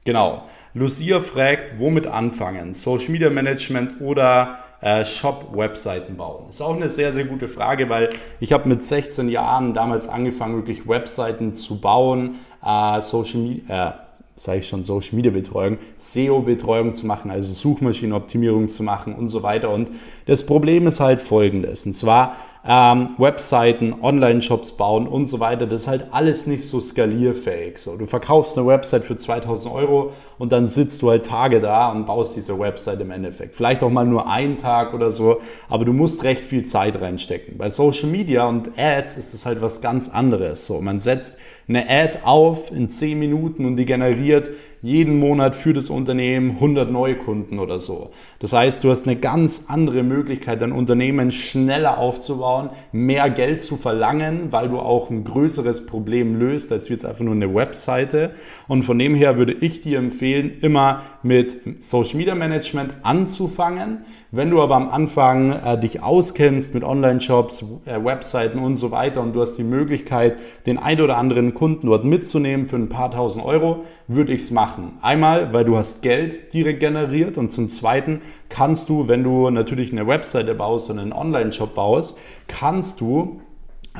Genau. 0.03 0.43
Lucia 0.73 1.19
fragt, 1.19 1.79
womit 1.79 2.07
anfangen? 2.07 2.73
Social 2.73 3.11
Media 3.11 3.29
Management 3.29 4.01
oder 4.01 4.59
äh, 4.81 5.05
Shop-Webseiten 5.05 6.17
bauen? 6.17 6.49
Ist 6.49 6.61
auch 6.61 6.75
eine 6.75 6.89
sehr, 6.89 7.11
sehr 7.11 7.25
gute 7.25 7.47
Frage, 7.47 7.89
weil 7.89 8.09
ich 8.39 8.53
habe 8.53 8.67
mit 8.69 8.83
16 8.83 9.29
Jahren 9.29 9.73
damals 9.73 10.07
angefangen, 10.07 10.55
wirklich 10.55 10.87
Webseiten 10.87 11.53
zu 11.53 11.79
bauen, 11.79 12.35
äh, 12.65 13.01
Social 13.01 13.39
Media, 13.41 13.89
äh, 13.89 13.93
sage 14.35 14.59
ich 14.59 14.69
schon, 14.69 14.83
Social 14.83 15.15
Media 15.15 15.31
Betreuung, 15.31 15.77
SEO-Betreuung 15.97 16.93
zu 16.93 17.05
machen, 17.05 17.29
also 17.29 17.51
Suchmaschinenoptimierung 17.51 18.69
zu 18.69 18.83
machen 18.83 19.13
und 19.13 19.27
so 19.27 19.43
weiter. 19.43 19.69
Und 19.69 19.91
das 20.27 20.45
Problem 20.45 20.87
ist 20.87 20.99
halt 20.99 21.21
folgendes. 21.21 21.85
Und 21.85 21.93
zwar 21.93 22.37
ähm, 22.71 23.15
Webseiten, 23.17 23.95
Online-Shops 23.99 24.73
bauen 24.73 25.07
und 25.07 25.25
so 25.25 25.39
weiter. 25.39 25.65
Das 25.65 25.81
ist 25.81 25.87
halt 25.87 26.05
alles 26.11 26.45
nicht 26.45 26.63
so 26.63 26.79
skalierfähig. 26.79 27.79
So, 27.79 27.97
du 27.97 28.05
verkaufst 28.05 28.55
eine 28.55 28.67
Website 28.67 29.03
für 29.03 29.15
2000 29.15 29.73
Euro 29.73 30.13
und 30.37 30.51
dann 30.51 30.67
sitzt 30.67 31.01
du 31.01 31.09
halt 31.09 31.25
Tage 31.25 31.61
da 31.61 31.91
und 31.91 32.05
baust 32.05 32.35
diese 32.35 32.59
Website 32.59 33.01
im 33.01 33.09
Endeffekt. 33.09 33.55
Vielleicht 33.55 33.81
auch 33.81 33.89
mal 33.89 34.05
nur 34.05 34.29
einen 34.29 34.57
Tag 34.57 34.93
oder 34.93 35.09
so, 35.09 35.39
aber 35.67 35.83
du 35.83 35.93
musst 35.93 36.23
recht 36.23 36.45
viel 36.45 36.63
Zeit 36.63 37.01
reinstecken. 37.01 37.57
Bei 37.57 37.69
Social 37.69 38.07
Media 38.07 38.45
und 38.45 38.77
Ads 38.77 39.17
ist 39.17 39.33
es 39.33 39.47
halt 39.47 39.63
was 39.63 39.81
ganz 39.81 40.07
anderes. 40.07 40.67
So, 40.67 40.79
man 40.79 40.99
setzt 40.99 41.39
eine 41.67 41.89
Ad 41.89 42.19
auf 42.23 42.71
in 42.71 42.87
10 42.87 43.17
Minuten 43.17 43.65
und 43.65 43.77
die 43.77 43.85
generiert 43.85 44.51
jeden 44.81 45.19
Monat 45.19 45.55
für 45.55 45.73
das 45.73 45.89
Unternehmen 45.89 46.51
100 46.51 46.91
Neukunden 46.91 47.59
oder 47.59 47.79
so. 47.79 48.11
Das 48.39 48.53
heißt, 48.53 48.83
du 48.83 48.91
hast 48.91 49.07
eine 49.07 49.17
ganz 49.17 49.65
andere 49.67 50.03
Möglichkeit, 50.03 50.61
dein 50.61 50.71
Unternehmen 50.71 51.31
schneller 51.31 51.97
aufzubauen, 51.97 52.69
mehr 52.91 53.29
Geld 53.29 53.61
zu 53.61 53.75
verlangen, 53.75 54.51
weil 54.51 54.69
du 54.69 54.79
auch 54.79 55.09
ein 55.09 55.23
größeres 55.23 55.85
Problem 55.85 56.39
löst, 56.39 56.71
als 56.71 56.89
jetzt 56.89 57.05
einfach 57.05 57.23
nur 57.23 57.35
eine 57.35 57.53
Webseite. 57.53 58.31
Und 58.67 58.83
von 58.83 58.97
dem 58.97 59.15
her 59.15 59.37
würde 59.37 59.53
ich 59.53 59.81
dir 59.81 59.99
empfehlen, 59.99 60.59
immer 60.61 61.01
mit 61.23 61.57
Social 61.79 62.17
Media 62.17 62.35
Management 62.35 62.93
anzufangen. 63.03 64.05
Wenn 64.31 64.51
du 64.51 64.61
aber 64.61 64.75
am 64.75 64.89
Anfang 64.89 65.51
äh, 65.51 65.79
dich 65.79 66.03
auskennst 66.03 66.75
mit 66.75 66.83
Online-Shops, 66.83 67.65
äh, 67.85 68.05
Webseiten 68.05 68.59
und 68.59 68.75
so 68.75 68.91
weiter 68.91 69.21
und 69.21 69.33
du 69.33 69.41
hast 69.41 69.55
die 69.55 69.63
Möglichkeit, 69.63 70.37
den 70.67 70.77
ein 70.77 71.01
oder 71.01 71.17
anderen 71.17 71.55
Kunden 71.55 71.87
dort 71.87 72.05
mitzunehmen 72.05 72.67
für 72.67 72.75
ein 72.75 72.89
paar 72.89 73.09
tausend 73.09 73.43
Euro, 73.43 73.85
würde 74.07 74.31
ich 74.31 74.41
es 74.41 74.51
machen. 74.51 74.99
Einmal, 75.01 75.51
weil 75.51 75.65
du 75.65 75.77
hast 75.77 76.03
Geld 76.03 76.53
direkt 76.53 76.79
generiert 76.79 77.39
und 77.39 77.51
zum 77.51 77.69
Zweiten 77.69 78.21
kannst 78.49 78.89
du, 78.89 79.07
wenn 79.07 79.23
du 79.23 79.49
natürlich 79.49 79.91
eine 79.91 80.05
Webseite 80.05 80.53
baust 80.53 80.91
und 80.91 80.99
einen 80.99 81.11
Online-Shop 81.11 81.73
baust, 81.73 82.15
kannst 82.47 83.01
du 83.01 83.41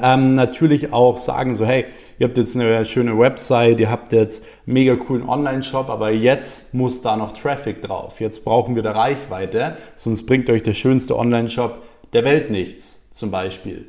ähm, 0.03 0.35
natürlich 0.35 0.93
auch 0.93 1.17
sagen 1.17 1.55
so, 1.55 1.65
hey, 1.65 1.85
ihr 2.17 2.27
habt 2.27 2.37
jetzt 2.37 2.55
eine 2.55 2.85
schöne 2.85 3.17
Website, 3.17 3.79
ihr 3.79 3.89
habt 3.89 4.11
jetzt 4.11 4.45
mega 4.65 4.95
coolen 4.95 5.27
Online-Shop, 5.27 5.89
aber 5.89 6.11
jetzt 6.11 6.73
muss 6.73 7.01
da 7.01 7.15
noch 7.15 7.31
Traffic 7.31 7.81
drauf. 7.81 8.19
Jetzt 8.19 8.43
brauchen 8.43 8.75
wir 8.75 8.83
da 8.83 8.91
Reichweite, 8.91 9.77
sonst 9.95 10.25
bringt 10.25 10.49
euch 10.49 10.63
der 10.63 10.73
schönste 10.73 11.17
Online-Shop 11.17 11.81
der 12.13 12.25
Welt 12.25 12.49
nichts, 12.49 13.01
zum 13.11 13.31
Beispiel. 13.31 13.87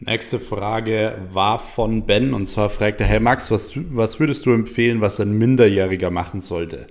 Nächste 0.00 0.38
Frage 0.38 1.16
war 1.32 1.58
von 1.58 2.06
Ben 2.06 2.32
und 2.32 2.46
zwar 2.46 2.68
fragte, 2.68 3.04
hey 3.04 3.18
Max, 3.18 3.50
was, 3.50 3.72
was 3.90 4.20
würdest 4.20 4.46
du 4.46 4.52
empfehlen, 4.52 5.00
was 5.00 5.18
ein 5.18 5.36
Minderjähriger 5.36 6.10
machen 6.10 6.40
sollte? 6.40 6.86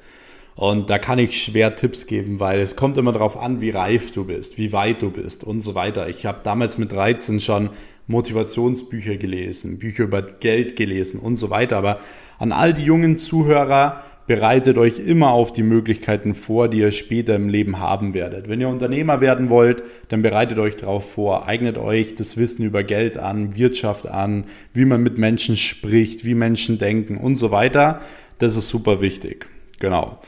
Und 0.58 0.90
da 0.90 0.98
kann 0.98 1.20
ich 1.20 1.42
schwer 1.42 1.76
Tipps 1.76 2.08
geben, 2.08 2.40
weil 2.40 2.60
es 2.60 2.76
kommt 2.76 2.98
immer 2.98 3.12
darauf 3.14 3.38
an, 3.38 3.62
wie 3.62 3.70
reif 3.70 4.12
du 4.12 4.26
bist, 4.26 4.58
wie 4.58 4.74
weit 4.74 5.04
du 5.04 5.12
bist 5.12 5.44
und 5.44 5.62
so 5.62 5.76
weiter. 5.76 6.10
Ich 6.10 6.26
habe 6.26 6.40
damals 6.44 6.80
mit 6.80 6.92
13 6.92 7.40
schon 7.40 7.70
Motivationsbücher 8.08 9.18
gelesen, 9.18 9.78
Bücher 9.78 10.06
über 10.06 10.24
Geld 10.24 10.76
gelesen 10.76 11.20
und 11.20 11.36
so 11.36 11.52
weiter. 11.52 11.78
Aber 11.78 12.00
an 12.40 12.52
all 12.52 12.74
die 12.74 12.84
jungen 12.84 13.18
Zuhörer, 13.18 14.04
bereitet 14.28 14.78
euch 14.78 15.00
immer 15.00 15.32
auf 15.32 15.54
die 15.54 15.64
Möglichkeiten 15.64 16.34
vor, 16.34 16.68
die 16.68 16.80
ihr 16.80 16.92
später 16.92 17.36
im 17.36 17.48
Leben 17.48 17.80
haben 17.80 18.14
werdet. 18.14 18.50
Wenn 18.50 18.60
ihr 18.60 18.68
Unternehmer 18.68 19.22
werden 19.22 19.50
wollt, 19.50 19.84
dann 20.10 20.22
bereitet 20.22 20.60
euch 20.60 20.76
darauf 20.76 21.14
vor, 21.14 21.48
eignet 21.48 21.78
euch 21.78 22.14
das 22.16 22.36
Wissen 22.36 22.66
über 22.66 22.84
Geld 22.84 23.18
an, 23.18 23.56
Wirtschaft 23.56 24.06
an, 24.06 24.44
wie 24.74 24.86
man 24.86 25.02
mit 25.02 25.18
Menschen 25.18 25.56
spricht, 25.56 26.26
wie 26.26 26.36
Menschen 26.36 26.78
denken 26.78 27.16
und 27.16 27.38
so 27.38 27.52
weiter. 27.52 28.02
Das 28.38 28.58
ist 28.58 28.68
super 28.68 29.00
wichtig. 29.02 29.48
Genau. 29.80 30.20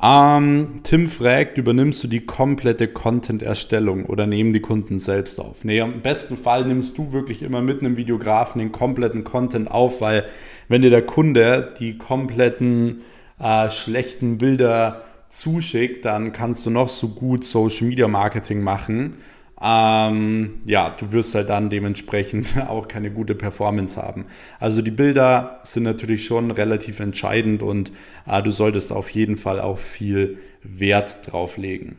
Ähm, 0.00 0.80
Tim 0.84 1.08
fragt, 1.08 1.58
übernimmst 1.58 2.04
du 2.04 2.08
die 2.08 2.24
komplette 2.24 2.86
Content-Erstellung 2.86 4.06
oder 4.06 4.26
nehmen 4.26 4.52
die 4.52 4.60
Kunden 4.60 4.98
selbst 4.98 5.40
auf? 5.40 5.64
Nee, 5.64 5.80
im 5.80 6.02
besten 6.02 6.36
Fall 6.36 6.64
nimmst 6.66 6.96
du 6.98 7.12
wirklich 7.12 7.42
immer 7.42 7.62
mit 7.62 7.80
einem 7.80 7.96
Videografen 7.96 8.60
den 8.60 8.70
kompletten 8.70 9.24
Content 9.24 9.70
auf, 9.70 10.00
weil 10.00 10.26
wenn 10.68 10.82
dir 10.82 10.90
der 10.90 11.02
Kunde 11.02 11.74
die 11.80 11.98
kompletten 11.98 13.00
äh, 13.40 13.70
schlechten 13.70 14.38
Bilder 14.38 15.02
zuschickt, 15.28 16.04
dann 16.04 16.32
kannst 16.32 16.64
du 16.64 16.70
noch 16.70 16.88
so 16.88 17.08
gut 17.08 17.44
Social 17.44 17.88
Media 17.88 18.06
Marketing 18.06 18.62
machen. 18.62 19.14
Ähm, 19.60 20.60
ja, 20.64 20.94
du 20.98 21.12
wirst 21.12 21.34
halt 21.34 21.48
dann 21.48 21.70
dementsprechend 21.70 22.54
auch 22.68 22.86
keine 22.86 23.10
gute 23.10 23.34
Performance 23.34 24.00
haben. 24.00 24.26
Also 24.60 24.82
die 24.82 24.90
Bilder 24.90 25.60
sind 25.64 25.82
natürlich 25.82 26.24
schon 26.24 26.50
relativ 26.50 27.00
entscheidend 27.00 27.62
und 27.62 27.90
äh, 28.26 28.42
du 28.42 28.52
solltest 28.52 28.92
auf 28.92 29.10
jeden 29.10 29.36
Fall 29.36 29.60
auch 29.60 29.78
viel 29.78 30.38
Wert 30.62 31.30
drauf 31.30 31.56
legen. 31.56 31.98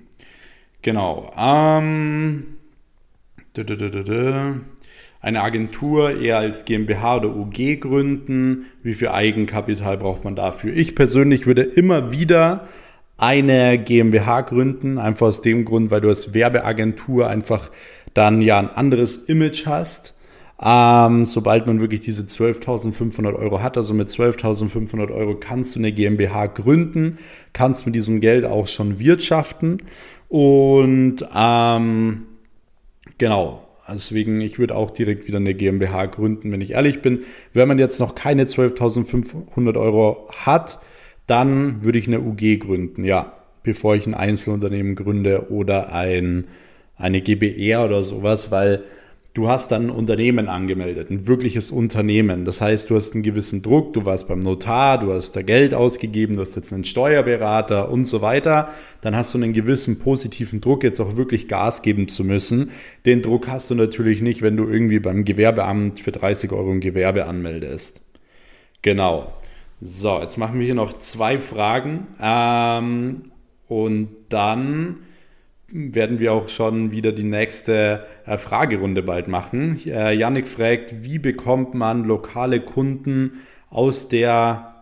Genau. 0.82 1.34
Ähm, 1.38 2.58
eine 5.22 5.42
Agentur 5.42 6.18
eher 6.18 6.38
als 6.38 6.64
GmbH 6.64 7.18
oder 7.18 7.36
UG 7.36 7.82
gründen? 7.82 8.68
Wie 8.84 8.94
viel 8.94 9.10
Eigenkapital 9.10 9.98
braucht 9.98 10.24
man 10.24 10.36
dafür? 10.36 10.74
Ich 10.74 10.96
persönlich 10.96 11.46
würde 11.46 11.64
immer 11.64 12.14
wieder 12.14 12.68
eine 13.20 13.78
GmbH 13.78 14.42
gründen, 14.42 14.98
einfach 14.98 15.28
aus 15.28 15.42
dem 15.42 15.66
Grund, 15.66 15.92
weil 15.92 16.02
du 16.02 16.10
als 16.10 16.34
Werbeagentur 16.34 17.28
einfach 17.28 17.70
dann 18.14 18.42
ja 18.42 18.60
ein 18.60 18.70
anderes 18.70 19.18
Image 19.26 19.66
hast. 19.66 20.16
Ähm, 20.62 21.24
sobald 21.24 21.68
man 21.68 21.80
wirklich 21.80 22.02
diese 22.02 22.24
12.500 22.24 23.34
Euro 23.34 23.62
hat, 23.62 23.78
also 23.78 23.94
mit 23.94 24.10
12.500 24.10 25.14
Euro 25.14 25.36
kannst 25.36 25.76
du 25.76 25.80
eine 25.80 25.94
GmbH 25.94 26.48
gründen, 26.48 27.18
kannst 27.54 27.86
mit 27.86 27.96
diesem 27.96 28.20
Geld 28.20 28.44
auch 28.44 28.68
schon 28.68 29.00
wirtschaften 29.00 29.78
und 30.28 31.26
ähm, 31.34 32.26
genau, 33.18 33.70
Deswegen, 33.92 34.40
ich 34.42 34.60
würde 34.60 34.76
auch 34.76 34.92
direkt 34.92 35.28
wieder 35.28 35.38
eine 35.38 35.54
GmbH 35.54 36.06
gründen, 36.06 36.52
wenn 36.52 36.62
ich 36.62 36.72
ehrlich 36.72 37.02
bin. 37.02 37.24
Wenn 37.54 37.68
man 37.68 37.80
jetzt 37.80 38.00
noch 38.00 38.16
keine 38.16 38.46
12.500 38.46 39.80
Euro 39.80 40.30
hat, 40.46 40.80
dann 41.30 41.84
würde 41.84 42.00
ich 42.00 42.08
eine 42.08 42.22
UG 42.22 42.60
gründen, 42.60 43.04
ja, 43.04 43.34
bevor 43.64 43.96
ich 43.96 44.08
ein 44.08 44.14
Einzelunternehmen 44.14 44.96
gründe 44.96 45.52
oder 45.52 45.94
ein, 45.94 46.48
eine 46.96 47.22
GBR 47.22 47.86
oder 47.86 48.04
sowas, 48.04 48.52
weil 48.52 48.84
Du 49.36 49.48
hast 49.48 49.72
dann 49.72 49.86
ein 49.86 49.90
Unternehmen 49.92 50.50
angemeldet, 50.50 51.12
ein 51.12 51.28
wirkliches 51.28 51.70
Unternehmen. 51.70 52.46
Das 52.46 52.62
heißt, 52.62 52.90
du 52.90 52.96
hast 52.96 53.14
einen 53.14 53.22
gewissen 53.22 53.62
Druck, 53.62 53.94
du 53.94 54.04
warst 54.04 54.28
beim 54.28 54.40
Notar, 54.40 55.00
du 55.00 55.14
hast 55.14 55.36
da 55.36 55.44
Geld 55.44 55.76
ausgegeben, 55.76 56.36
du 56.36 56.42
hast 56.42 56.56
jetzt 56.56 56.74
einen 56.74 56.84
Steuerberater 56.84 57.92
und 57.92 58.06
so 58.06 58.22
weiter. 58.22 58.70
Dann 59.02 59.16
hast 59.16 59.34
du 59.34 59.38
einen 59.38 59.54
gewissen 59.54 60.00
positiven 60.00 60.62
Druck, 60.62 60.84
jetzt 60.84 61.00
auch 61.00 61.16
wirklich 61.16 61.48
Gas 61.48 61.84
geben 61.84 62.08
zu 62.08 62.24
müssen. 62.24 62.72
Den 63.06 63.22
Druck 63.22 63.48
hast 63.48 63.70
du 63.70 63.76
natürlich 63.76 64.22
nicht, 64.22 64.42
wenn 64.42 64.58
du 64.58 64.68
irgendwie 64.68 65.00
beim 65.00 65.24
Gewerbeamt 65.24 66.00
für 66.00 66.12
30 66.12 66.52
Euro 66.52 66.72
ein 66.72 66.80
Gewerbe 66.80 67.26
anmeldest. 67.26 68.02
Genau. 68.82 69.32
So, 69.82 70.20
jetzt 70.20 70.38
machen 70.38 70.60
wir 70.60 70.66
hier 70.66 70.76
noch 70.76 70.98
zwei 71.00 71.40
Fragen. 71.40 72.08
Ähm, 72.22 73.32
und 73.68 74.10
dann 74.28 74.98
werden 75.72 76.20
wir 76.20 76.34
auch 76.34 76.50
schon 76.50 76.92
wieder 76.92 77.12
die 77.12 77.24
nächste 77.24 78.06
äh, 78.26 78.38
Fragerunde 78.38 79.04
bald 79.04 79.28
machen. 79.28 79.80
Äh, 79.86 80.14
Yannick 80.16 80.48
fragt, 80.50 81.04
wie 81.04 81.20
bekommt 81.20 81.76
man 81.76 82.04
lokale 82.04 82.60
Kunden 82.60 83.40
aus 83.70 84.10
der 84.10 84.76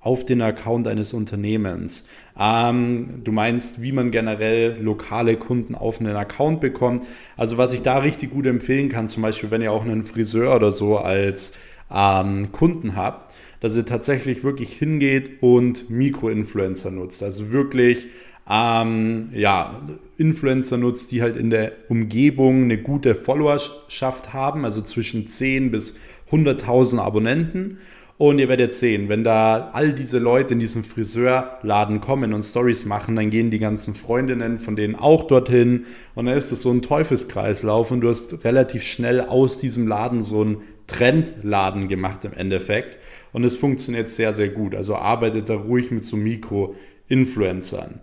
auf 0.00 0.24
den 0.24 0.42
Account 0.42 0.86
eines 0.86 1.12
Unternehmens. 1.12 2.04
Ähm, 2.38 3.22
du 3.24 3.32
meinst, 3.32 3.82
wie 3.82 3.92
man 3.92 4.10
generell 4.10 4.80
lokale 4.80 5.36
Kunden 5.36 5.74
auf 5.74 6.00
einen 6.00 6.14
Account 6.14 6.60
bekommt. 6.60 7.02
Also 7.36 7.58
was 7.58 7.72
ich 7.72 7.82
da 7.82 7.98
richtig 7.98 8.30
gut 8.30 8.46
empfehlen 8.46 8.90
kann, 8.90 9.08
zum 9.08 9.22
Beispiel, 9.22 9.50
wenn 9.50 9.62
ihr 9.62 9.72
auch 9.72 9.84
einen 9.84 10.04
Friseur 10.04 10.54
oder 10.54 10.70
so 10.70 10.98
als 10.98 11.52
ähm, 11.92 12.52
Kunden 12.52 12.96
habt, 12.96 13.34
dass 13.60 13.76
ihr 13.76 13.86
tatsächlich 13.86 14.44
wirklich 14.44 14.72
hingeht 14.72 15.42
und 15.42 15.90
Mikroinfluencer 15.90 16.90
nutzt. 16.90 17.22
Also 17.22 17.50
wirklich 17.50 18.08
ähm, 18.50 19.28
ja, 19.34 19.82
Influencer 20.16 20.78
nutzt, 20.78 21.12
die 21.12 21.20
halt 21.20 21.36
in 21.36 21.50
der 21.50 21.72
Umgebung 21.88 22.64
eine 22.64 22.78
gute 22.78 23.14
Followerschaft 23.14 24.32
haben, 24.32 24.64
also 24.64 24.80
zwischen 24.80 25.26
10 25.26 25.70
bis 25.70 25.94
100.000 26.30 26.98
Abonnenten. 26.98 27.78
Und 28.16 28.40
ihr 28.40 28.48
werdet 28.48 28.72
sehen, 28.72 29.08
wenn 29.08 29.22
da 29.22 29.70
all 29.74 29.92
diese 29.92 30.18
Leute 30.18 30.54
in 30.54 30.58
diesen 30.58 30.82
Friseurladen 30.82 32.00
kommen 32.00 32.34
und 32.34 32.42
Stories 32.42 32.84
machen, 32.84 33.14
dann 33.14 33.30
gehen 33.30 33.52
die 33.52 33.60
ganzen 33.60 33.94
Freundinnen 33.94 34.58
von 34.58 34.74
denen 34.74 34.96
auch 34.96 35.24
dorthin. 35.24 35.84
Und 36.16 36.26
dann 36.26 36.36
ist 36.36 36.50
es 36.50 36.62
so 36.62 36.72
ein 36.72 36.82
Teufelskreislauf 36.82 37.92
und 37.92 38.00
du 38.00 38.08
hast 38.08 38.44
relativ 38.44 38.82
schnell 38.82 39.20
aus 39.20 39.60
diesem 39.60 39.86
Laden 39.86 40.20
so 40.20 40.40
einen 40.40 40.56
Trendladen 40.88 41.86
gemacht 41.86 42.24
im 42.24 42.32
Endeffekt. 42.32 42.98
Und 43.32 43.44
es 43.44 43.54
funktioniert 43.54 44.10
sehr, 44.10 44.32
sehr 44.32 44.48
gut. 44.48 44.74
Also 44.74 44.96
arbeitet 44.96 45.48
da 45.48 45.54
ruhig 45.54 45.92
mit 45.92 46.02
so 46.02 46.16
Mikro-Influencern. 46.16 48.00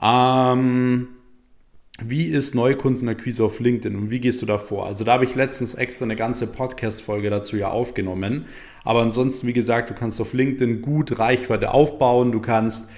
Ähm, 0.00 1.08
wie 1.98 2.26
ist 2.26 2.54
Neukundenakquise 2.54 3.42
auf 3.42 3.58
LinkedIn 3.58 3.96
und 3.96 4.10
wie 4.10 4.20
gehst 4.20 4.42
du 4.42 4.46
da 4.46 4.58
vor? 4.58 4.86
Also 4.86 5.02
da 5.02 5.14
habe 5.14 5.24
ich 5.24 5.34
letztens 5.34 5.72
extra 5.72 6.04
eine 6.04 6.14
ganze 6.14 6.46
Podcast-Folge 6.46 7.30
dazu 7.30 7.56
ja 7.56 7.70
aufgenommen. 7.70 8.44
Aber 8.84 9.00
ansonsten, 9.00 9.46
wie 9.46 9.54
gesagt, 9.54 9.88
du 9.88 9.94
kannst 9.94 10.20
auf 10.20 10.34
LinkedIn 10.34 10.82
gut 10.82 11.18
Reichweite 11.18 11.72
aufbauen, 11.72 12.32
du 12.32 12.40
kannst 12.40 12.90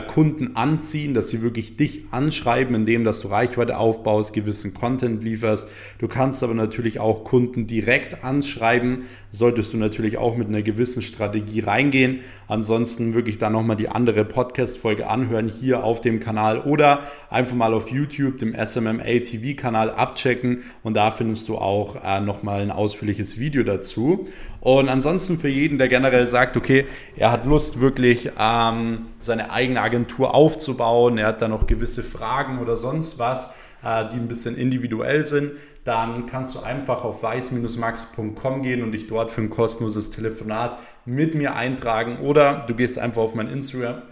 Kunden 0.00 0.56
anziehen, 0.56 1.14
dass 1.14 1.28
sie 1.28 1.42
wirklich 1.42 1.76
dich 1.76 2.04
anschreiben, 2.10 2.74
indem 2.74 3.04
dass 3.04 3.20
du 3.20 3.28
Reichweite 3.28 3.78
aufbaust, 3.78 4.32
gewissen 4.32 4.74
Content 4.74 5.22
lieferst. 5.22 5.68
Du 5.98 6.08
kannst 6.08 6.42
aber 6.42 6.54
natürlich 6.54 6.98
auch 6.98 7.24
Kunden 7.24 7.66
direkt 7.66 8.24
anschreiben, 8.24 9.02
solltest 9.30 9.72
du 9.72 9.76
natürlich 9.76 10.16
auch 10.16 10.36
mit 10.36 10.48
einer 10.48 10.62
gewissen 10.62 11.02
Strategie 11.02 11.60
reingehen. 11.60 12.20
Ansonsten 12.48 13.14
wirklich 13.14 13.38
dann 13.38 13.52
nochmal 13.52 13.76
die 13.76 13.88
andere 13.88 14.24
Podcast-Folge 14.24 15.08
anhören 15.08 15.48
hier 15.48 15.84
auf 15.84 16.00
dem 16.00 16.20
Kanal 16.20 16.60
oder 16.60 17.00
einfach 17.30 17.56
mal 17.56 17.74
auf 17.74 17.90
YouTube, 17.90 18.38
dem 18.38 18.54
SMMA 18.54 19.02
TV-Kanal 19.02 19.90
abchecken 19.90 20.62
und 20.82 20.94
da 20.94 21.10
findest 21.10 21.48
du 21.48 21.56
auch 21.58 21.96
äh, 22.04 22.20
nochmal 22.20 22.62
ein 22.62 22.70
ausführliches 22.70 23.38
Video 23.38 23.62
dazu. 23.62 24.26
Und 24.66 24.88
ansonsten 24.88 25.38
für 25.38 25.46
jeden, 25.46 25.78
der 25.78 25.86
generell 25.86 26.26
sagt, 26.26 26.56
okay, 26.56 26.86
er 27.16 27.30
hat 27.30 27.46
Lust 27.46 27.80
wirklich 27.80 28.32
ähm, 28.36 29.06
seine 29.20 29.52
eigene 29.52 29.80
Agentur 29.80 30.34
aufzubauen, 30.34 31.18
er 31.18 31.28
hat 31.28 31.40
da 31.40 31.46
noch 31.46 31.68
gewisse 31.68 32.02
Fragen 32.02 32.58
oder 32.58 32.76
sonst 32.76 33.16
was, 33.20 33.52
äh, 33.84 34.08
die 34.08 34.16
ein 34.16 34.26
bisschen 34.26 34.56
individuell 34.56 35.22
sind, 35.22 35.52
dann 35.84 36.26
kannst 36.26 36.56
du 36.56 36.58
einfach 36.58 37.04
auf 37.04 37.22
weiß-max.com 37.22 38.62
gehen 38.62 38.82
und 38.82 38.90
dich 38.90 39.06
dort 39.06 39.30
für 39.30 39.40
ein 39.40 39.50
kostenloses 39.50 40.10
Telefonat 40.10 40.76
mit 41.04 41.36
mir 41.36 41.54
eintragen. 41.54 42.18
Oder 42.18 42.62
du 42.66 42.74
gehst 42.74 42.98
einfach 42.98 43.22
auf 43.22 43.36
meinen 43.36 43.50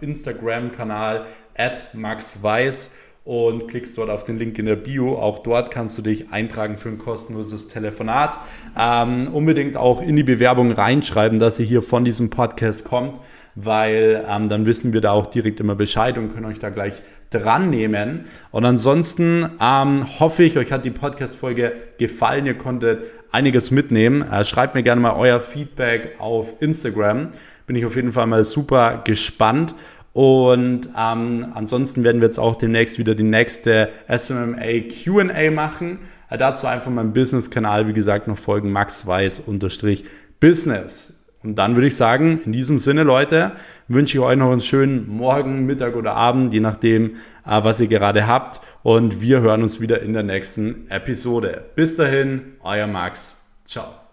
Instagram-Kanal 0.01 1.27
at 1.57 1.93
maxweiss 1.95 2.93
und 3.25 3.69
klickst 3.69 3.97
dort 3.97 4.11
auf 4.11 4.23
den 4.23 4.39
Link 4.39 4.59
in 4.59 4.67
der 4.67 4.77
Bio. 4.77 5.17
Auch 5.17 5.39
dort 5.39 5.71
kannst 5.71 5.97
du 5.97 6.03
dich 6.03 6.31
eintragen 6.31 6.77
für 6.77 6.91
ein 6.91 6.99
kostenloses 6.99 7.69
Telefonat. 7.69 8.39
Ähm, 8.79 9.29
unbedingt 9.33 9.77
auch 9.77 10.03
in 10.03 10.17
die 10.17 10.23
Bewerbung 10.23 10.73
reinschreiben, 10.73 11.39
dass 11.39 11.59
ihr 11.59 11.65
hier 11.65 11.81
von 11.81 12.05
diesem 12.05 12.29
Podcast 12.29 12.85
kommt, 12.85 13.19
weil 13.55 14.25
ähm, 14.29 14.51
dann 14.51 14.67
wissen 14.67 14.93
wir 14.93 15.01
da 15.01 15.13
auch 15.13 15.27
direkt 15.27 15.59
immer 15.61 15.75
Bescheid 15.75 16.19
und 16.19 16.35
können 16.35 16.45
euch 16.45 16.59
da 16.59 16.69
gleich 16.69 17.03
dran 17.31 17.71
nehmen. 17.71 18.27
Und 18.51 18.67
ansonsten 18.67 19.51
ähm, 19.59 20.07
hoffe 20.21 20.43
ich, 20.43 20.59
euch 20.59 20.71
hat 20.71 20.85
die 20.85 20.91
Podcast-Folge 20.91 21.73
gefallen. 21.99 22.45
Ihr 22.45 22.59
konntet 22.59 23.05
einiges 23.33 23.71
mitnehmen. 23.71 24.23
Äh, 24.31 24.45
schreibt 24.45 24.75
mir 24.75 24.83
gerne 24.83 25.01
mal 25.01 25.15
euer 25.17 25.41
Feedback 25.41 26.17
auf 26.19 26.61
Instagram. 26.61 27.31
Bin 27.67 27.77
ich 27.77 27.87
auf 27.87 27.97
jeden 27.97 28.13
Fall 28.13 28.27
mal 28.27 28.45
super 28.45 29.03
gespannt. 29.05 29.75
Und 30.15 30.89
ähm, 30.97 31.49
ansonsten 31.55 32.05
werden 32.05 32.23
wir 32.23 32.29
jetzt 32.29 32.39
auch 32.39 32.57
demnächst 32.57 32.99
wieder 32.99 33.15
die 33.17 33.25
nächste 33.25 33.91
SMMA 34.09 34.85
QA 34.89 35.51
machen. 35.51 35.99
Äh, 36.31 36.39
dazu 36.39 36.69
einfach 36.69 36.91
meinem 36.91 37.13
Business-Kanal, 37.13 37.87
wie 37.89 37.93
gesagt, 37.93 38.27
noch 38.29 38.39
folgen 38.39 38.73
maxweiss-business. 38.73 41.15
Und 41.43 41.59
dann 41.59 41.75
würde 41.75 41.89
ich 41.89 41.97
sagen, 41.97 42.41
in 42.47 42.53
diesem 42.53 42.79
Sinne, 42.79 43.03
Leute, 43.03 43.53
wünsche 43.89 44.17
ich 44.17 44.25
euch 44.25 44.37
noch 44.37 44.53
einen 44.53 44.61
schönen 44.61 45.09
Morgen, 45.09 45.67
Mittag 45.67 45.97
oder 45.97 46.15
Abend, 46.15 46.55
je 46.55 46.61
nachdem, 46.61 47.17
äh, 47.45 47.65
was 47.65 47.81
ihr 47.81 47.89
gerade 47.89 48.29
habt. 48.29 48.61
Und 48.85 49.21
wir 49.21 49.41
hören 49.41 49.65
uns 49.65 49.81
wieder 49.81 50.01
in 50.01 50.13
der 50.15 50.23
nächsten 50.23 50.89
Episode. 50.91 51.65
Bis 51.75 51.97
dahin, 51.97 52.53
euer 52.63 52.87
Max. 52.87 53.41
Ciao. 53.67 54.04